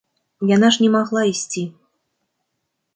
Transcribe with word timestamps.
Яна 0.51 0.67
ж 0.77 0.83
не 0.85 0.89
магла 0.97 1.21
ісці. 1.35 1.63